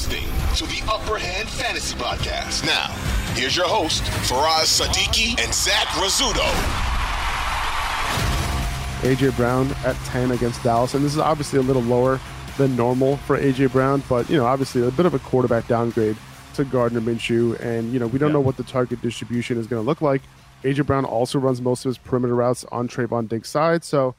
listening 0.00 0.24
to 0.56 0.64
the 0.64 0.80
Upper 0.90 1.18
Hand 1.18 1.46
Fantasy 1.46 1.94
Podcast. 1.94 2.64
Now, 2.64 2.86
here's 3.34 3.54
your 3.54 3.68
host, 3.68 4.02
Faraz 4.02 4.80
Sadiki 4.80 5.38
and 5.38 5.52
Zach 5.52 5.88
Rizzuto. 5.88 6.40
AJ 9.02 9.36
Brown 9.36 9.70
at 9.84 9.96
10 10.06 10.30
against 10.30 10.62
Dallas, 10.62 10.94
and 10.94 11.04
this 11.04 11.12
is 11.12 11.18
obviously 11.18 11.58
a 11.58 11.62
little 11.62 11.82
lower 11.82 12.18
than 12.56 12.74
normal 12.76 13.18
for 13.18 13.38
AJ 13.38 13.72
Brown, 13.72 14.02
but 14.08 14.30
you 14.30 14.38
know, 14.38 14.46
obviously 14.46 14.82
a 14.86 14.90
bit 14.90 15.04
of 15.04 15.12
a 15.12 15.18
quarterback 15.18 15.68
downgrade 15.68 16.16
to 16.54 16.64
Gardner 16.64 17.02
Minshew, 17.02 17.60
and 17.60 17.92
you 17.92 17.98
know, 17.98 18.06
we 18.06 18.18
don't 18.18 18.30
yeah. 18.30 18.34
know 18.34 18.40
what 18.40 18.56
the 18.56 18.64
target 18.64 19.02
distribution 19.02 19.58
is 19.58 19.66
going 19.66 19.82
to 19.82 19.86
look 19.86 20.00
like. 20.00 20.22
AJ 20.62 20.86
Brown 20.86 21.04
also 21.04 21.38
runs 21.38 21.60
most 21.60 21.84
of 21.84 21.90
his 21.90 21.98
perimeter 21.98 22.34
routes 22.34 22.64
on 22.72 22.88
Trevon 22.88 23.28
Diggs' 23.28 23.50
side, 23.50 23.84
so 23.84 24.14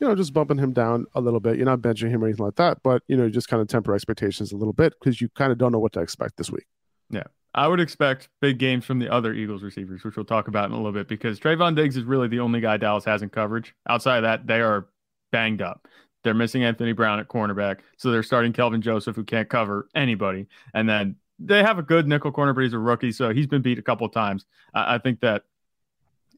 you 0.00 0.06
know, 0.06 0.14
just 0.14 0.32
bumping 0.32 0.58
him 0.58 0.72
down 0.72 1.06
a 1.14 1.20
little 1.20 1.40
bit. 1.40 1.56
You're 1.56 1.66
not 1.66 1.80
benching 1.80 2.10
him 2.10 2.22
or 2.22 2.26
anything 2.26 2.44
like 2.44 2.56
that, 2.56 2.78
but 2.82 3.02
you 3.08 3.16
know, 3.16 3.28
just 3.28 3.48
kind 3.48 3.60
of 3.60 3.68
temper 3.68 3.94
expectations 3.94 4.52
a 4.52 4.56
little 4.56 4.72
bit 4.72 4.94
because 4.98 5.20
you 5.20 5.28
kind 5.30 5.52
of 5.52 5.58
don't 5.58 5.72
know 5.72 5.78
what 5.78 5.92
to 5.92 6.00
expect 6.00 6.36
this 6.36 6.50
week. 6.50 6.66
Yeah. 7.10 7.24
I 7.54 7.68
would 7.68 7.80
expect 7.80 8.28
big 8.42 8.58
games 8.58 8.84
from 8.84 8.98
the 8.98 9.10
other 9.10 9.32
Eagles 9.32 9.62
receivers, 9.62 10.04
which 10.04 10.16
we'll 10.16 10.26
talk 10.26 10.46
about 10.48 10.66
in 10.66 10.72
a 10.72 10.76
little 10.76 10.92
bit, 10.92 11.08
because 11.08 11.40
Trevon 11.40 11.74
Diggs 11.74 11.96
is 11.96 12.04
really 12.04 12.28
the 12.28 12.40
only 12.40 12.60
guy 12.60 12.76
Dallas 12.76 13.06
has 13.06 13.22
in 13.22 13.30
coverage. 13.30 13.74
Outside 13.88 14.18
of 14.18 14.22
that, 14.24 14.46
they 14.46 14.60
are 14.60 14.88
banged 15.32 15.62
up. 15.62 15.88
They're 16.22 16.34
missing 16.34 16.64
Anthony 16.64 16.92
Brown 16.92 17.18
at 17.18 17.28
cornerback, 17.28 17.78
so 17.96 18.10
they're 18.10 18.22
starting 18.22 18.52
Kelvin 18.52 18.82
Joseph, 18.82 19.16
who 19.16 19.24
can't 19.24 19.48
cover 19.48 19.88
anybody, 19.94 20.48
and 20.74 20.86
then 20.86 21.16
they 21.38 21.62
have 21.62 21.78
a 21.78 21.82
good 21.82 22.06
nickel 22.06 22.32
corner, 22.32 22.52
but 22.52 22.62
he's 22.62 22.72
a 22.72 22.78
rookie, 22.78 23.12
so 23.12 23.32
he's 23.32 23.46
been 23.46 23.62
beat 23.62 23.78
a 23.78 23.82
couple 23.82 24.08
times. 24.08 24.44
I, 24.74 24.96
I 24.96 24.98
think 24.98 25.20
that 25.20 25.44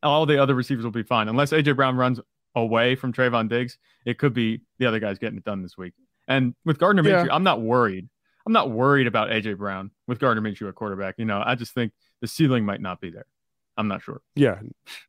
all 0.02 0.26
the 0.26 0.40
other 0.40 0.54
receivers 0.54 0.84
will 0.84 0.92
be 0.92 1.02
fine, 1.02 1.28
unless 1.28 1.50
AJ 1.50 1.74
Brown 1.74 1.96
runs 1.96 2.20
away 2.58 2.94
from 2.94 3.12
Trevon 3.12 3.48
Diggs. 3.48 3.78
It 4.04 4.18
could 4.18 4.34
be 4.34 4.62
the 4.78 4.86
other 4.86 5.00
guys 5.00 5.18
getting 5.18 5.38
it 5.38 5.44
done 5.44 5.62
this 5.62 5.76
week. 5.76 5.94
And 6.26 6.54
with 6.64 6.78
Gardner 6.78 7.02
yeah. 7.02 7.24
Minshew, 7.24 7.28
I'm 7.30 7.44
not 7.44 7.60
worried. 7.60 8.08
I'm 8.46 8.52
not 8.52 8.70
worried 8.70 9.06
about 9.06 9.30
AJ 9.30 9.58
Brown 9.58 9.90
with 10.06 10.18
Gardner 10.18 10.42
Minshew 10.42 10.68
at 10.68 10.74
quarterback. 10.74 11.16
You 11.18 11.24
know, 11.24 11.42
I 11.44 11.54
just 11.54 11.74
think 11.74 11.92
the 12.20 12.26
ceiling 12.28 12.64
might 12.64 12.80
not 12.80 13.00
be 13.00 13.10
there. 13.10 13.26
I'm 13.76 13.88
not 13.88 14.02
sure. 14.02 14.20
Yeah, 14.34 14.58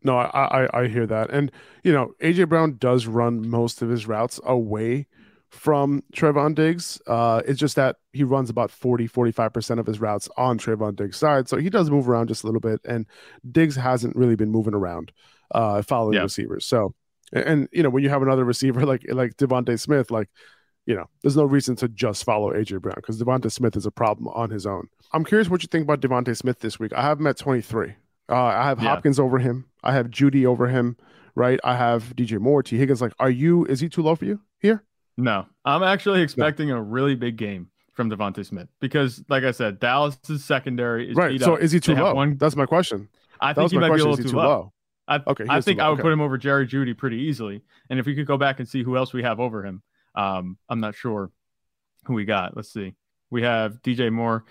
no, 0.04 0.18
I, 0.18 0.66
I, 0.66 0.82
I 0.82 0.88
hear 0.88 1.08
that, 1.08 1.32
and 1.32 1.52
you 1.84 1.92
know, 1.92 2.14
AJ 2.22 2.50
Brown 2.50 2.78
does 2.78 3.08
run 3.08 3.50
most 3.50 3.82
of 3.82 3.90
his 3.90 4.08
routes 4.08 4.40
away 4.44 5.08
from 5.50 6.04
Trevon 6.14 6.56
Diggs. 6.56 7.02
Uh, 7.08 7.42
it's 7.46 7.60
just 7.60 7.76
that 7.76 7.98
he 8.14 8.24
runs 8.24 8.50
about 8.50 8.72
40, 8.72 9.08
45% 9.08 9.80
of 9.80 9.86
his 9.86 10.00
routes 10.00 10.30
on 10.38 10.58
Trevon 10.58 10.96
Diggs' 10.96 11.18
side. 11.18 11.50
So 11.50 11.58
he 11.58 11.70
does 11.70 11.90
move 11.90 12.08
around 12.08 12.28
just 12.28 12.44
a 12.44 12.46
little 12.46 12.62
bit. 12.62 12.80
And 12.86 13.06
Diggs 13.50 13.76
hasn't 13.76 14.16
really 14.16 14.36
been 14.36 14.52
moving 14.52 14.74
around 14.74 15.12
uh, 15.52 15.82
following 15.82 16.16
yeah. 16.16 16.22
receivers. 16.22 16.66
So, 16.66 16.94
and, 17.32 17.44
and, 17.44 17.70
you 17.72 17.84
know, 17.84 17.90
when 17.90 18.04
you 18.04 18.10
have 18.10 18.22
another 18.22 18.46
receiver 18.46 18.86
like 18.86 19.06
like 19.10 19.38
DeVonta 19.38 19.80
Smith, 19.80 20.12
like, 20.12 20.30
you 20.86 20.96
know, 20.96 21.06
there's 21.22 21.38
no 21.38 21.46
reason 21.46 21.76
to 21.78 21.88
just 21.88 22.24
follow 22.24 22.54
AJ 22.54 22.82
Brown 22.82 22.96
because 22.98 23.22
DeVonta 23.22 23.52
Smith 23.52 23.76
is 23.76 23.86
a 23.86 23.92
problem 23.92 24.28
on 24.30 24.50
his 24.50 24.66
own. 24.66 24.88
I'm 25.14 25.26
curious 25.26 25.50
what 25.50 25.64
you 25.64 25.68
think 25.68 25.84
about 25.84 26.02
DeVonta 26.02 26.36
Smith 26.36 26.60
this 26.60 26.80
week. 26.80 26.94
I 26.94 27.02
have 27.02 27.20
him 27.20 27.28
at 27.28 27.38
23. 27.38 27.96
Uh, 28.30 28.36
I 28.36 28.66
have 28.66 28.82
yeah. 28.82 28.90
Hopkins 28.90 29.20
over 29.20 29.40
him. 29.40 29.66
I 29.84 29.94
have 29.94 30.08
Jeudy 30.08 30.46
over 30.46 30.68
him. 30.68 30.98
Right. 31.36 31.60
I 31.64 31.76
have 31.76 32.16
DJ 32.16 32.40
Moore, 32.40 32.62
Tee 32.62 32.78
Higgins. 32.78 33.02
Like, 33.02 33.14
are 33.20 33.30
you? 33.30 33.66
Is 33.66 33.80
he 33.80 33.90
too 33.90 34.02
low 34.02 34.16
for 34.16 34.26
you 34.26 34.42
here? 34.60 34.84
No, 35.18 35.46
I'm 35.66 35.84
actually 35.84 36.22
expecting 36.22 36.70
no. 36.70 36.78
a 36.78 36.82
really 36.82 37.16
big 37.16 37.36
game 37.38 37.70
from 37.94 38.10
DeVonta 38.10 38.46
Smith 38.46 38.70
because, 38.80 39.24
like 39.28 39.44
I 39.44 39.52
said, 39.52 39.80
Dallas's 39.80 40.46
secondary 40.46 41.12
is 41.12 41.16
right. 41.16 41.40
So, 41.42 41.56
up. 41.56 41.62
is 41.62 41.72
he 41.72 41.80
too 41.80 41.96
low? 41.96 42.14
One... 42.14 42.38
That's 42.38 42.56
my 42.56 42.66
question. 42.66 43.10
I 43.42 43.54
that 43.54 43.60
think 43.60 43.72
he 43.72 43.78
might 43.78 43.88
question. 43.88 44.06
be 44.06 44.08
a 44.08 44.10
little 44.12 44.24
too, 44.24 44.32
too 44.32 44.38
low. 44.38 44.48
low. 44.48 44.74
I, 45.10 45.20
okay, 45.26 45.46
I 45.50 45.60
think 45.60 45.80
I 45.80 45.90
would 45.90 45.96
okay. 45.96 46.04
put 46.04 46.14
him 46.14 46.22
over 46.22 46.38
Jerry 46.38 46.68
Jeudy 46.68 46.96
pretty 46.96 47.18
easily. 47.18 47.64
And 47.90 48.00
if 48.00 48.06
we 48.06 48.16
could 48.16 48.28
go 48.28 48.38
back 48.38 48.60
and 48.60 48.70
see 48.70 48.84
who 48.84 48.96
else 48.96 49.12
we 49.12 49.24
have 49.24 49.40
over 49.40 49.66
him, 49.66 49.82
um, 50.14 50.58
I'm 50.70 50.80
not 50.80 50.96
sure 50.96 51.32
who 52.06 52.14
we 52.14 52.26
got. 52.26 52.56
Let's 52.56 52.72
see. 52.72 52.94
We 53.32 53.42
have 53.42 53.82
DJ 53.82 54.12
Moore. 54.12 54.46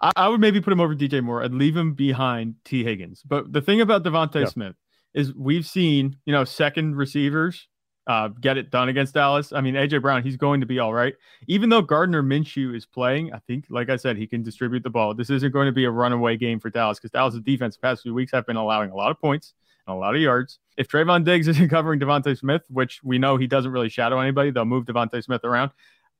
I, 0.00 0.12
I, 0.16 0.28
would 0.28 0.40
maybe 0.40 0.60
put 0.60 0.72
him 0.72 0.80
over 0.80 0.94
DJ 0.94 1.22
Moore. 1.22 1.42
I'd 1.44 1.52
leave 1.52 1.76
him 1.76 1.92
behind 1.92 2.54
Tee 2.64 2.82
Higgins. 2.82 3.22
But 3.22 3.52
the 3.52 3.60
thing 3.60 3.82
about 3.82 4.02
DeVonta 4.02 4.40
yeah. 4.40 4.46
Smith 4.46 4.76
is 5.12 5.34
we've 5.34 5.66
seen, 5.66 6.16
you 6.24 6.32
know, 6.32 6.44
second 6.44 6.96
receivers 6.96 7.68
uh, 8.06 8.28
get 8.28 8.56
it 8.56 8.70
done 8.70 8.88
against 8.88 9.14
Dallas. 9.14 9.52
I 9.52 9.60
mean, 9.60 9.74
AJ 9.74 10.02
Brown, 10.02 10.22
he's 10.22 10.36
going 10.36 10.60
to 10.60 10.66
be 10.66 10.78
all 10.78 10.92
right. 10.92 11.14
Even 11.46 11.68
though 11.68 11.82
Gardner 11.82 12.22
Minshew 12.22 12.74
is 12.74 12.86
playing, 12.86 13.32
I 13.32 13.38
think, 13.46 13.66
like 13.68 13.90
I 13.90 13.96
said, 13.96 14.16
he 14.16 14.26
can 14.26 14.42
distribute 14.42 14.82
the 14.82 14.90
ball. 14.90 15.14
This 15.14 15.30
isn't 15.30 15.52
going 15.52 15.66
to 15.66 15.72
be 15.72 15.84
a 15.84 15.90
runaway 15.90 16.36
game 16.36 16.58
for 16.58 16.70
Dallas 16.70 16.98
because 16.98 17.10
Dallas' 17.10 17.40
defense 17.40 17.76
the 17.76 17.80
past 17.80 18.02
few 18.02 18.14
weeks 18.14 18.32
have 18.32 18.46
been 18.46 18.56
allowing 18.56 18.90
a 18.90 18.96
lot 18.96 19.10
of 19.10 19.20
points 19.20 19.54
and 19.86 19.94
a 19.94 19.98
lot 19.98 20.14
of 20.14 20.20
yards. 20.20 20.58
If 20.76 20.88
Trevon 20.88 21.24
Diggs 21.24 21.46
isn't 21.48 21.68
covering 21.68 22.00
DeVonta 22.00 22.36
Smith, 22.38 22.62
which 22.68 23.00
we 23.04 23.18
know 23.18 23.36
he 23.36 23.46
doesn't 23.46 23.70
really 23.70 23.88
shadow 23.88 24.18
anybody, 24.18 24.50
they'll 24.50 24.64
move 24.64 24.86
DeVonta 24.86 25.22
Smith 25.22 25.44
around. 25.44 25.70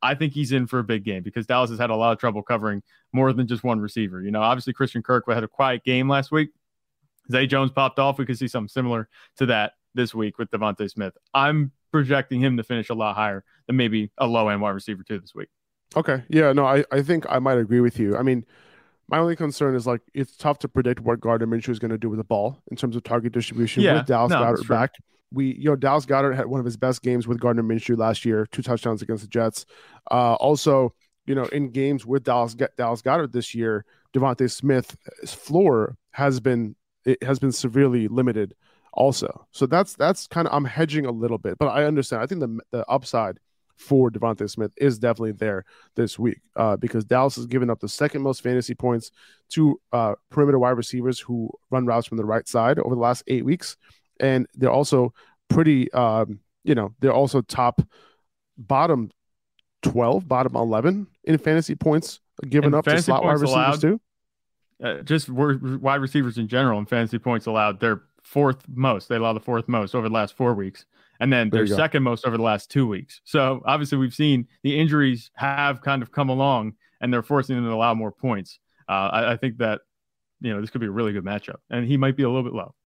I 0.03 0.15
think 0.15 0.33
he's 0.33 0.53
in 0.53 0.67
for 0.67 0.79
a 0.79 0.85
big 0.85 1.05
game 1.05 1.23
because 1.23 1.47
Dallas 1.47 1.71
has 1.71 1.79
had 1.79 1.91
a 1.91 1.97
lot 1.97 2.13
of 2.13 2.19
trouble 2.19 2.43
covering 2.43 2.83
more 3.13 3.33
than 3.33 3.47
just 3.47 3.65
one 3.65 3.81
receiver. 3.81 4.23
You 4.23 4.31
know, 4.31 4.41
obviously 4.41 4.73
Christian 4.73 5.03
Kirk 5.03 5.25
had 5.29 5.45
a 5.45 5.49
quiet 5.49 5.85
game 5.85 6.09
last 6.09 6.33
week. 6.33 6.51
Zay 7.31 7.47
Jones 7.47 7.71
popped 7.71 7.99
off. 7.99 8.19
We 8.19 8.27
could 8.27 8.39
see 8.39 8.49
something 8.49 8.69
similar 8.69 9.09
to 9.37 9.47
that 9.47 9.73
this 9.95 10.15
week 10.15 10.39
with 10.39 10.51
DeVonta 10.51 10.91
Smith. 10.91 11.15
I'm 11.35 11.73
projecting 11.93 12.41
him 12.41 12.57
to 12.57 12.63
finish 12.63 12.89
a 12.91 12.95
lot 12.95 13.17
higher 13.17 13.45
than 13.67 13.77
maybe 13.77 14.11
a 14.19 14.27
low 14.27 14.49
end 14.49 14.61
wide 14.61 14.71
receiver 14.71 15.03
two 15.03 15.19
this 15.19 15.35
week. 15.35 15.49
Okay. 15.97 16.23
Yeah, 16.29 16.53
no, 16.53 16.65
I, 16.65 16.85
I 16.93 17.03
think 17.03 17.27
I 17.29 17.39
might 17.39 17.59
agree 17.59 17.81
with 17.81 17.99
you. 17.99 18.17
I 18.17 18.23
mean, 18.23 18.45
my 19.09 19.19
only 19.19 19.35
concern 19.35 19.75
is 19.75 19.87
like 19.87 20.03
it's 20.15 20.37
tough 20.37 20.61
to 20.61 20.69
predict 20.69 21.01
what 21.01 21.21
Gardner 21.21 21.47
Minshew 21.47 21.71
is 21.71 21.81
going 21.81 21.91
to 21.91 21.99
do 21.99 22.09
with 22.09 22.19
the 22.19 22.25
ball 22.25 22.63
in 22.71 22.77
terms 22.77 22.95
of 22.95 23.03
target 23.03 23.33
distribution 23.33 23.83
yeah, 23.83 23.95
with 23.95 24.07
Dallas 24.07 24.31
no, 24.31 24.39
Goedert 24.39 24.69
back. 24.69 24.95
We, 25.33 25.55
you 25.57 25.71
know, 25.71 25.77
Dallas 25.77 26.07
Goedert 26.07 26.35
had 26.35 26.47
one 26.47 26.61
of 26.61 26.67
his 26.67 26.77
best 26.77 27.03
games 27.03 27.27
with 27.27 27.41
Gardner 27.41 27.63
Minshew 27.63 27.97
last 27.97 28.25
year, 28.25 28.47
two 28.47 28.63
touchdowns 28.63 29.03
against 29.03 29.23
the 29.23 29.29
Jets. 29.29 29.67
Uh, 30.11 30.35
also, 30.35 30.95
you 31.27 31.35
know, 31.35 31.45
in 31.47 31.71
games 31.71 32.07
with 32.07 32.23
Dallas 32.23 32.55
Dallas 32.77 33.03
Goedert 33.03 33.33
this 33.33 33.55
year, 33.55 33.85
DeVonta 34.15 34.51
Smith's 34.51 34.97
floor 35.27 35.97
has 36.13 36.41
been 36.41 36.77
it 37.05 37.23
has 37.23 37.39
been 37.39 37.53
severely 37.53 38.07
limited 38.09 38.55
also. 38.93 39.47
So 39.53 39.67
that's 39.67 39.95
that's 39.95 40.27
kind 40.27 40.47
of 40.47 40.55
I'm 40.55 40.65
hedging 40.65 41.07
a 41.07 41.11
little 41.11 41.39
bit, 41.39 41.59
but 41.59 41.67
I 41.67 41.85
understand. 41.85 42.23
I 42.23 42.27
think 42.27 42.41
the 42.41 42.61
the 42.71 42.89
upside 42.89 43.39
for 43.77 44.11
DeVonta 44.11 44.49
Smith 44.51 44.73
is 44.77 44.99
definitely 44.99 45.33
there 45.33 45.65
this 45.97 46.19
week 46.19 46.41
uh, 46.57 46.77
because 46.77 47.03
Dallas 47.03 47.37
has 47.37 47.47
given 47.47 47.71
up 47.71 47.81
the 47.81 47.89
second 47.89 48.21
most 48.21 48.43
fantasy 48.43 48.75
points 48.75 49.11
to 49.51 49.81
uh, 49.93 50.15
perimeter 50.31 50.59
wide 50.59 50.77
receivers 50.77 51.19
who 51.19 51.51
run 51.71 51.87
routes 51.87 52.07
from 52.07 52.19
the 52.19 52.25
right 52.25 52.47
side 52.47 52.79
over 52.79 52.95
the 52.95 53.01
last 53.01 53.23
eight 53.27 53.45
weeks, 53.45 53.79
and 54.21 54.47
they're 54.55 54.71
also 54.71 55.15
pretty, 55.49 55.91
um, 55.93 56.41
you 56.63 56.75
know, 56.75 56.93
they're 57.01 57.13
also 57.13 57.41
top 57.41 57.81
bottom 58.59 59.11
twelve, 59.83 60.29
bottom 60.29 60.55
eleven 60.57 61.07
in 61.25 61.39
fantasy 61.39 61.75
points 61.75 62.21
given 62.49 62.67
and 62.67 62.75
up 62.75 62.85
to 62.85 63.01
slot 63.01 63.25
wide 63.25 63.33
receivers 63.33 63.53
allowed, 63.53 63.81
too. 63.81 64.01
Uh, 64.83 65.03
just 65.03 65.29
wide 65.29 66.01
receivers 66.01 66.39
in 66.39 66.49
general 66.49 66.79
and 66.79 66.89
fantasy 66.89 67.19
points 67.19 67.47
allowed. 67.47 67.81
They're 67.81 68.03
fourth 68.23 68.65
most. 68.69 69.09
They 69.09 69.17
allow 69.17 69.33
the 69.33 69.41
fourth 69.41 69.69
most 69.69 69.95
over 69.95 70.09
the 70.09 70.15
last 70.15 70.37
four 70.37 70.55
weeks, 70.55 70.85
and 71.21 71.33
then 71.33 71.51
they're 71.51 71.67
second 71.77 72.03
most 72.03 72.27
over 72.27 72.37
the 72.37 72.43
last 72.43 72.71
two 72.71 72.87
weeks. 72.87 73.21
So 73.25 73.63
obviously, 73.65 73.99
we've 73.99 74.15
seen 74.15 74.49
the 74.63 74.79
injuries 74.79 75.31
have 75.35 75.83
kind 75.83 76.03
of 76.03 76.13
come 76.13 76.29
along, 76.29 76.75
and 77.01 77.13
they're 77.13 77.23
forcing 77.23 77.57
them 77.57 77.65
to 77.65 77.73
allow 77.73 77.95
more 77.95 78.13
points. 78.13 78.59
Uh, 78.89 79.11
I, 79.13 79.33
I 79.33 79.37
think 79.37 79.59
that 79.59 79.81
you 80.41 80.53
know 80.53 80.61
this 80.61 80.71
could 80.71 80.81
be 80.81 80.87
a 80.87 80.91
really 80.91 81.13
good 81.13 81.25
matchup, 81.25 81.59
and 81.71 81.87
he 81.87 81.97
might 81.97 82.17
be 82.17 82.23
a 82.23 82.29
little 82.29 82.45
bit 82.45 82.55
low. 82.55 82.75